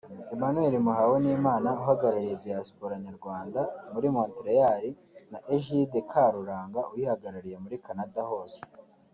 Emmanuel 0.33 0.73
Muhawenimana 0.87 1.67
uhagarariye 1.81 2.35
Diaspora 2.45 2.93
Nyarwanda 3.05 3.61
muri 3.93 4.07
Montréal 4.15 4.83
na 5.31 5.39
Egide 5.55 5.99
Karuranga 6.11 6.79
uyihagarariye 6.93 7.57
muri 7.63 7.75
Canada 7.87 8.21
hose 8.31 8.59